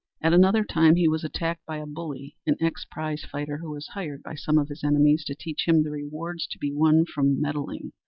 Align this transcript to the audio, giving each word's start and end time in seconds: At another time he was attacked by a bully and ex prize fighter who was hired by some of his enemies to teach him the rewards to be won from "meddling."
At 0.19 0.33
another 0.33 0.63
time 0.63 0.95
he 0.95 1.07
was 1.07 1.23
attacked 1.23 1.63
by 1.67 1.77
a 1.77 1.85
bully 1.85 2.35
and 2.47 2.57
ex 2.59 2.87
prize 2.89 3.23
fighter 3.23 3.57
who 3.59 3.69
was 3.69 3.89
hired 3.89 4.23
by 4.23 4.33
some 4.33 4.57
of 4.57 4.69
his 4.69 4.83
enemies 4.83 5.23
to 5.25 5.35
teach 5.35 5.67
him 5.67 5.83
the 5.83 5.91
rewards 5.91 6.47
to 6.47 6.57
be 6.57 6.73
won 6.73 7.05
from 7.05 7.39
"meddling." 7.39 7.91